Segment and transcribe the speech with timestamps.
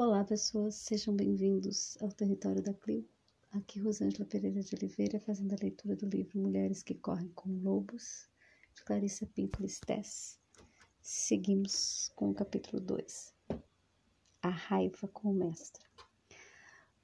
[0.00, 3.04] Olá, pessoas, sejam bem-vindos ao território da Clio.
[3.50, 8.30] Aqui, Rosângela Pereira de Oliveira, fazendo a leitura do livro Mulheres que Correm com Lobos,
[8.76, 10.38] de Clarissa Pinkola Stess.
[11.02, 13.34] Seguimos com o capítulo 2,
[14.40, 15.84] A Raiva com o Mestre.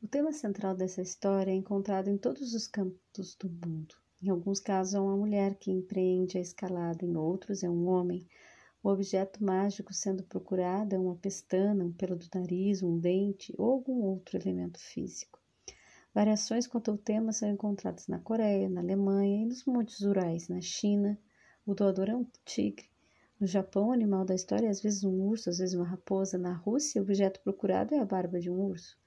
[0.01, 3.97] O tema central dessa história é encontrado em todos os campos do mundo.
[4.23, 8.25] Em alguns casos, é uma mulher que empreende a escalada, em outros, é um homem
[8.85, 13.73] o objeto mágico sendo procurado é uma pestana, um pelo do nariz, um dente ou
[13.73, 15.41] algum outro elemento físico.
[16.13, 20.61] Variações quanto ao tema são encontradas na Coreia, na Alemanha e nos Montes Urais, na
[20.61, 21.19] China.
[21.65, 22.87] O doador é um tigre.
[23.41, 26.37] No Japão, o animal da história é às vezes um urso, às vezes uma raposa.
[26.37, 28.99] Na Rússia, o objeto procurado é a barba de um urso.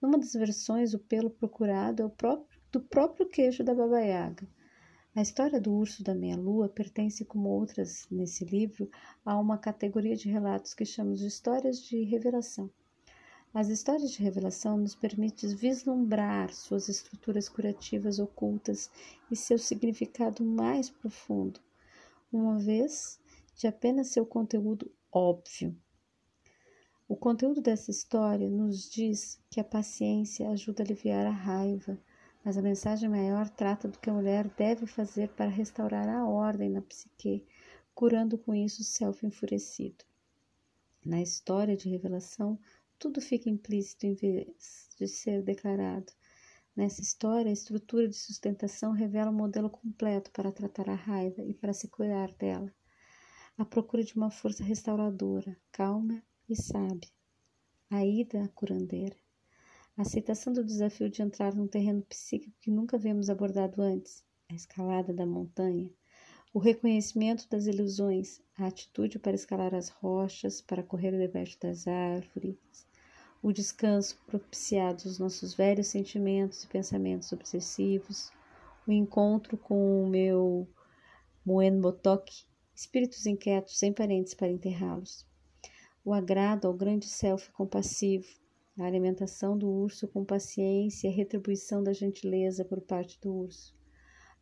[0.00, 4.46] Numa das versões, o pelo procurado é o próprio, do próprio queijo da Baba Yaga.
[5.14, 8.90] A história do urso da meia-lua pertence, como outras nesse livro,
[9.24, 12.70] a uma categoria de relatos que chamamos de histórias de revelação.
[13.52, 18.90] As histórias de revelação nos permitem vislumbrar suas estruturas curativas ocultas
[19.30, 21.58] e seu significado mais profundo,
[22.30, 23.18] uma vez
[23.56, 25.74] de apenas seu conteúdo óbvio.
[27.08, 31.98] O conteúdo dessa história nos diz que a paciência ajuda a aliviar a raiva,
[32.44, 36.70] mas a mensagem maior trata do que a mulher deve fazer para restaurar a ordem
[36.70, 37.44] na psique,
[37.94, 40.04] curando com isso o self enfurecido.
[41.04, 42.58] Na história de revelação,
[42.98, 46.12] tudo fica implícito em vez de ser declarado.
[46.74, 51.52] Nessa história, a estrutura de sustentação revela um modelo completo para tratar a raiva e
[51.52, 52.72] para se curar dela.
[53.56, 57.10] A procura de uma força restauradora, calma e sábia.
[57.90, 59.16] A ida à curandeira.
[59.98, 64.54] A aceitação do desafio de entrar num terreno psíquico que nunca vemos abordado antes, a
[64.54, 65.90] escalada da montanha,
[66.54, 72.56] o reconhecimento das ilusões, a atitude para escalar as rochas, para correr debaixo das árvores,
[73.42, 78.30] o descanso propiciado aos nossos velhos sentimentos e pensamentos obsessivos,
[78.86, 80.68] o encontro com o meu
[81.44, 85.26] Moen Botok, espíritos inquietos sem parentes para enterrá-los,
[86.04, 88.28] o agrado ao grande self compassivo,
[88.78, 93.76] a alimentação do urso com paciência e a retribuição da gentileza por parte do urso,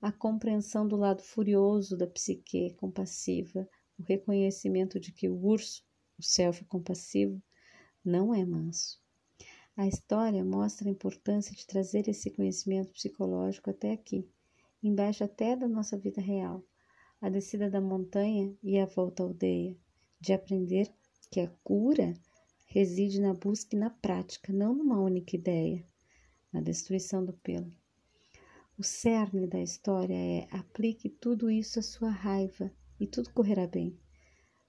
[0.00, 3.66] a compreensão do lado furioso da psique compassiva,
[3.98, 5.82] o reconhecimento de que o urso,
[6.18, 7.42] o self compassivo,
[8.04, 9.00] não é manso.
[9.74, 14.28] A história mostra a importância de trazer esse conhecimento psicológico até aqui,
[14.82, 16.62] embaixo até da nossa vida real,
[17.20, 19.76] a descida da montanha e a volta à aldeia,
[20.20, 20.92] de aprender
[21.30, 22.14] que a cura
[22.66, 25.86] reside na busca e na prática, não numa única ideia,
[26.52, 27.72] na destruição do pelo.
[28.78, 33.98] O cerne da história é aplique tudo isso à sua raiva e tudo correrá bem.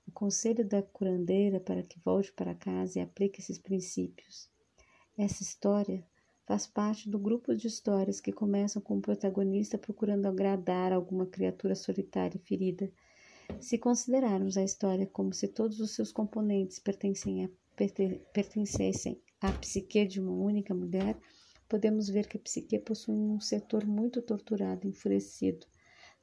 [0.08, 4.50] O conselho da curandeira para que volte para casa e aplique esses princípios.
[5.18, 6.06] Essa história
[6.46, 11.76] faz parte do grupo de histórias que começam com o protagonista procurando agradar alguma criatura
[11.76, 12.90] solitária e ferida.
[13.60, 17.50] Se considerarmos a história como se todos os seus componentes pertencem a
[18.34, 21.16] pertencessem à psique de uma única mulher,
[21.70, 25.66] podemos ver que a psique possui um setor muito torturado, enfurecido.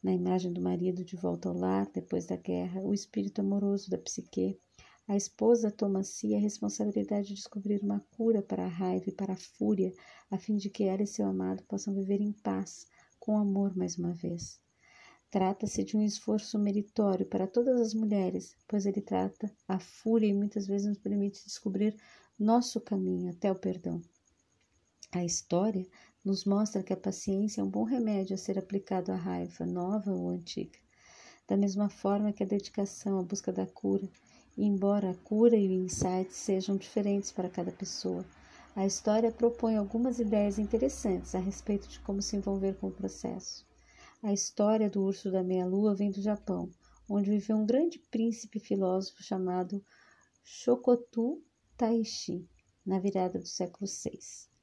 [0.03, 3.99] Na imagem do marido de volta ao lar, depois da guerra, o espírito amoroso da
[3.99, 4.59] psique,
[5.07, 9.13] a esposa toma a si a responsabilidade de descobrir uma cura para a raiva e
[9.13, 9.93] para a fúria,
[10.31, 12.87] a fim de que ela e seu amado possam viver em paz,
[13.21, 14.64] com amor mais uma vez.
[15.35, 20.33] Trata-se de um esforço meritório para todas as mulheres, pois ele trata a fúria e
[20.33, 21.97] muitas vezes nos permite descobrir
[22.39, 24.01] nosso caminho até o perdão.
[25.11, 25.85] A história
[26.25, 30.13] nos mostra que a paciência é um bom remédio a ser aplicado à raiva, nova
[30.13, 30.79] ou antiga.
[31.49, 34.09] Da mesma forma que a dedicação à busca da cura,
[34.57, 38.25] embora a cura e o insight sejam diferentes para cada pessoa,
[38.77, 43.67] a história propõe algumas ideias interessantes a respeito de como se envolver com o processo.
[44.25, 46.71] A história do urso da meia-lua vem do Japão,
[47.07, 49.85] onde viveu um grande príncipe filósofo chamado
[50.43, 51.43] Shokotu
[51.77, 52.49] Taishi,
[52.87, 54.19] na virada do século VI.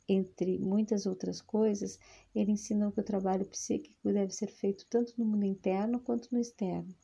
[0.09, 1.99] Entre muitas outras coisas,
[2.33, 6.39] ele ensinou que o trabalho psíquico deve ser feito tanto no mundo interno quanto no
[6.39, 6.95] externo.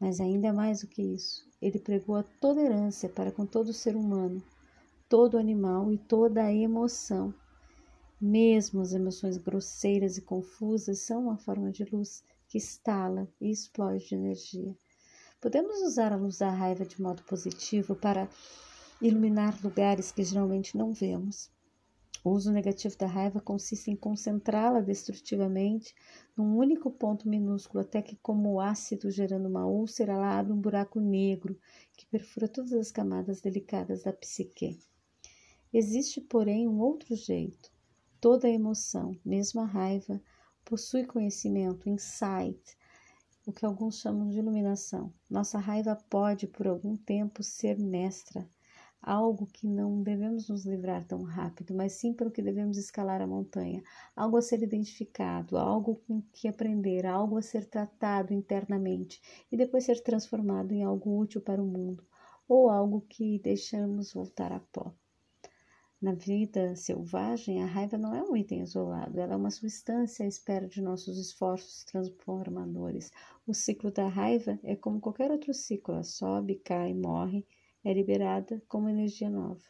[0.00, 4.42] Mas ainda mais do que isso, ele pregou a tolerância para com todo ser humano,
[5.08, 7.32] todo animal e toda emoção,
[8.24, 14.08] mesmo as emoções grosseiras e confusas são uma forma de luz que estala e explode
[14.08, 14.74] de energia.
[15.42, 18.26] Podemos usar a luz da raiva de modo positivo para
[19.02, 21.50] iluminar lugares que geralmente não vemos.
[22.24, 25.94] O uso negativo da raiva consiste em concentrá-la destrutivamente
[26.34, 30.60] num único ponto minúsculo, até que, como o ácido gerando uma úlcera, ela abre um
[30.60, 31.58] buraco negro
[31.94, 34.78] que perfura todas as camadas delicadas da psique.
[35.70, 37.73] Existe, porém, um outro jeito.
[38.24, 40.18] Toda emoção, mesmo a raiva,
[40.64, 42.74] possui conhecimento, insight,
[43.46, 45.12] o que alguns chamam de iluminação.
[45.28, 48.48] Nossa raiva pode, por algum tempo, ser mestra,
[49.02, 53.26] algo que não devemos nos livrar tão rápido, mas sim pelo que devemos escalar a
[53.26, 53.82] montanha,
[54.16, 59.20] algo a ser identificado, algo com que aprender, algo a ser tratado internamente
[59.52, 62.02] e depois ser transformado em algo útil para o mundo,
[62.48, 64.94] ou algo que deixamos voltar a pó.
[66.04, 70.28] Na vida selvagem, a raiva não é um item isolado, ela é uma substância à
[70.28, 73.10] espera de nossos esforços transformadores.
[73.46, 77.46] O ciclo da raiva é como qualquer outro ciclo, ela sobe, cai, morre
[77.82, 79.64] é liberada como energia nova.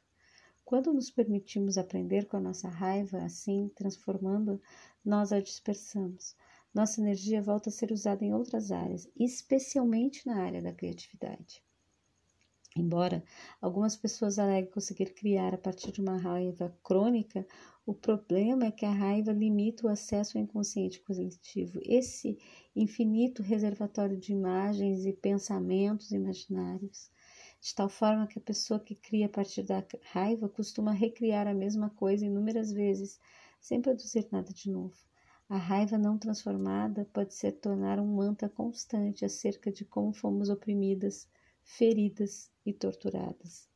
[0.65, 4.61] Quando nos permitimos aprender com a nossa raiva, assim, transformando,
[5.05, 6.35] nós a dispersamos.
[6.75, 11.64] Nossa energia volta a ser usada em outras áreas, especialmente na área da criatividade.
[12.77, 13.23] Embora
[13.61, 17.47] algumas pessoas aleguem conseguir criar a partir de uma raiva crônica,
[17.87, 22.37] o problema é que a raiva limita o acesso ao inconsciente coletivo, esse
[22.75, 27.11] infinito reservatório de imagens e pensamentos imaginários
[27.61, 29.83] de tal forma que a pessoa que cria a partir da
[30.13, 33.19] raiva costuma recriar a mesma coisa inúmeras vezes,
[33.59, 34.95] sem produzir nada de novo.
[35.49, 41.27] A raiva não transformada pode se tornar um mantra constante acerca de como fomos oprimidas,
[41.65, 43.69] feridas e torturadas.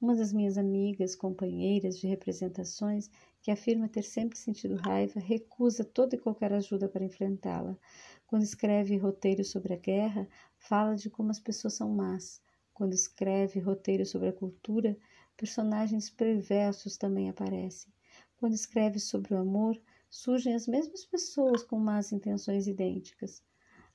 [0.00, 6.14] Uma das minhas amigas, companheiras de representações, que afirma ter sempre sentido raiva, recusa toda
[6.14, 7.78] e qualquer ajuda para enfrentá-la.
[8.26, 10.28] Quando escreve roteiros sobre a guerra,
[10.58, 12.42] fala de como as pessoas são más,
[12.74, 14.98] quando escreve roteiros sobre a cultura,
[15.36, 17.92] personagens perversos também aparecem.
[18.36, 19.80] Quando escreve sobre o amor,
[20.10, 23.42] surgem as mesmas pessoas com más intenções idênticas.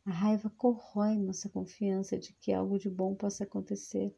[0.06, 4.16] A raiva corrói nossa confiança de que algo de bom possa acontecer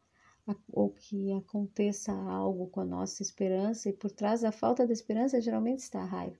[0.69, 5.39] ou que aconteça algo com a nossa esperança, e por trás da falta da esperança
[5.39, 6.37] geralmente está a raiva.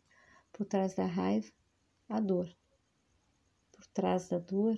[0.52, 1.52] Por trás da raiva,
[2.10, 2.54] a dor.
[3.72, 4.78] Por trás da dor,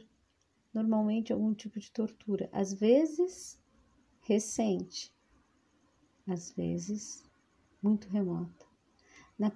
[0.73, 3.59] normalmente algum tipo de tortura, às vezes
[4.21, 5.13] recente,
[6.27, 7.23] às vezes
[7.81, 8.65] muito remota.
[9.37, 9.49] Na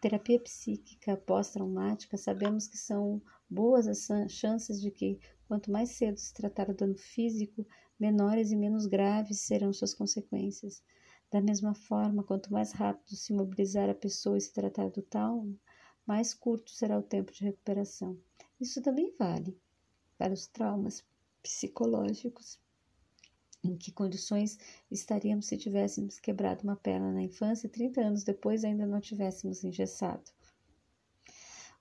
[0.00, 6.32] terapia psíquica pós-traumática, sabemos que são boas as chances de que, quanto mais cedo se
[6.32, 7.66] tratar o dano físico,
[7.98, 10.82] menores e menos graves serão suas consequências.
[11.30, 15.54] Da mesma forma, quanto mais rápido se mobilizar a pessoa e se tratar do trauma,
[16.06, 18.18] mais curto será o tempo de recuperação.
[18.60, 19.60] Isso também vale
[20.16, 21.04] para os traumas
[21.42, 22.58] psicológicos.
[23.68, 24.58] Em que condições
[24.90, 29.62] estaríamos se tivéssemos quebrado uma perna na infância e 30 anos depois ainda não tivéssemos
[29.62, 30.30] engessado?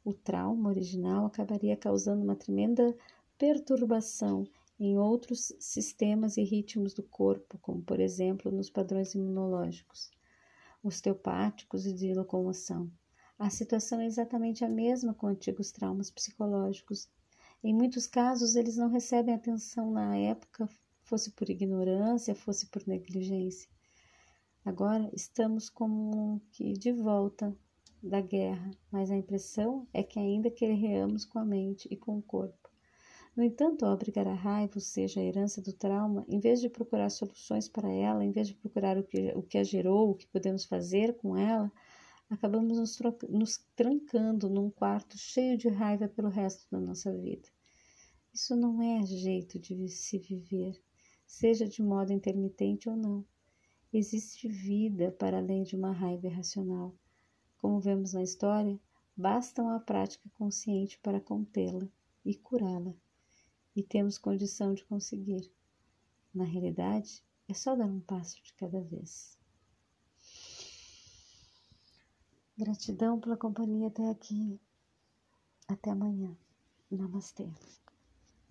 [0.03, 2.93] O trauma original acabaria causando uma tremenda
[3.37, 4.45] perturbação
[4.77, 10.11] em outros sistemas e ritmos do corpo, como por exemplo nos padrões imunológicos,
[10.83, 12.91] osteopáticos e de locomoção.
[13.39, 17.07] A situação é exatamente a mesma com antigos traumas psicológicos
[17.63, 20.69] em muitos casos, eles não recebem atenção na época,
[21.07, 23.69] fosse por ignorância, fosse por negligência.
[24.63, 27.56] Agora estamos como que de volta
[28.04, 32.21] da guerra, mas a impressão é que ainda queremos com a mente e com o
[32.21, 32.69] corpo.
[33.36, 36.69] No entanto, ao abrigar a raiva, ou seja, a herança do trauma, em vez de
[36.69, 40.15] procurar soluções para ela, em vez de procurar o que, o que a gerou, o
[40.15, 41.71] que podemos fazer com ela,
[42.30, 42.99] acabamos nos,
[43.30, 47.47] nos trancando num quarto cheio de raiva pelo resto da nossa vida.
[48.33, 50.80] Isso não é jeito de se viver,
[51.27, 53.25] seja de modo intermitente ou não.
[53.93, 56.95] Existe vida para além de uma raiva irracional.
[57.57, 58.79] Como vemos na história,
[59.15, 61.87] basta uma prática consciente para contê-la
[62.25, 62.93] e curá-la.
[63.75, 65.51] E temos condição de conseguir.
[66.33, 69.37] Na realidade, é só dar um passo de cada vez.
[72.57, 74.59] Gratidão pela companhia até aqui.
[75.67, 76.35] Até amanhã.
[76.89, 77.47] Namastê.